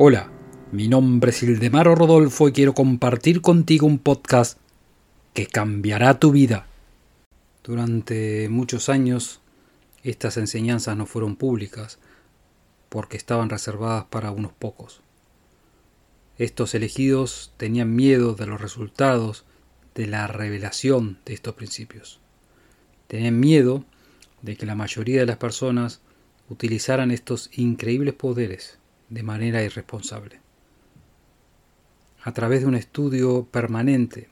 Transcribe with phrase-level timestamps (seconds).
[0.00, 0.30] Hola,
[0.70, 4.56] mi nombre es Ildemaro Rodolfo y quiero compartir contigo un podcast
[5.34, 6.68] que cambiará tu vida.
[7.64, 9.40] Durante muchos años
[10.04, 11.98] estas enseñanzas no fueron públicas
[12.88, 15.00] porque estaban reservadas para unos pocos.
[16.36, 19.46] Estos elegidos tenían miedo de los resultados
[19.96, 22.20] de la revelación de estos principios.
[23.08, 23.84] Tenían miedo
[24.42, 26.02] de que la mayoría de las personas
[26.48, 28.78] utilizaran estos increíbles poderes
[29.08, 30.40] de manera irresponsable.
[32.22, 34.28] A través de un estudio permanente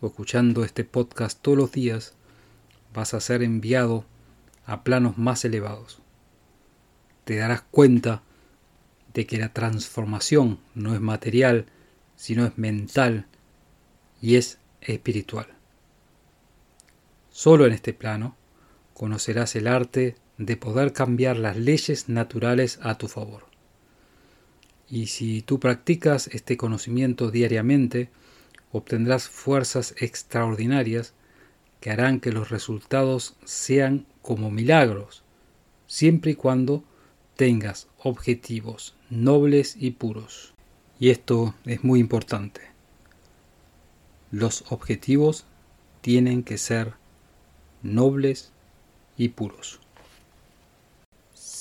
[0.00, 2.14] o escuchando este podcast todos los días,
[2.92, 4.04] vas a ser enviado
[4.66, 6.00] a planos más elevados.
[7.24, 8.22] Te darás cuenta
[9.14, 11.66] de que la transformación no es material,
[12.16, 13.26] sino es mental
[14.20, 15.46] y es espiritual.
[17.30, 18.36] Solo en este plano
[18.94, 23.49] conocerás el arte de poder cambiar las leyes naturales a tu favor.
[24.90, 28.10] Y si tú practicas este conocimiento diariamente,
[28.72, 31.14] obtendrás fuerzas extraordinarias
[31.80, 35.22] que harán que los resultados sean como milagros,
[35.86, 36.84] siempre y cuando
[37.36, 40.54] tengas objetivos nobles y puros.
[40.98, 42.60] Y esto es muy importante.
[44.30, 45.46] Los objetivos
[46.00, 46.94] tienen que ser
[47.82, 48.52] nobles
[49.16, 49.80] y puros.